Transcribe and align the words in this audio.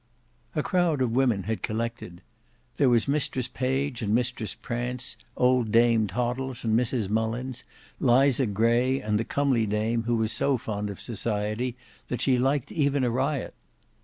A 0.55 0.63
crowd 0.63 0.99
of 1.03 1.11
women 1.11 1.43
had 1.43 1.61
collected. 1.61 2.23
There 2.77 2.89
was 2.89 3.07
Mistress 3.07 3.47
Page 3.47 4.01
and 4.01 4.15
Mistress 4.15 4.55
Prance, 4.55 5.15
old 5.37 5.71
Dame 5.71 6.07
Toddles 6.07 6.65
and 6.65 6.73
Mrs 6.75 7.07
Mullins, 7.07 7.63
Liza 7.99 8.47
Gray 8.47 8.99
and 8.99 9.19
the 9.19 9.23
comely 9.23 9.67
dame 9.67 10.05
who 10.05 10.15
was 10.15 10.31
so 10.31 10.57
fond 10.57 10.89
of 10.89 10.99
society 10.99 11.77
that 12.07 12.19
she 12.21 12.39
liked 12.39 12.71
even 12.71 13.03
a 13.03 13.11
riot. 13.11 13.53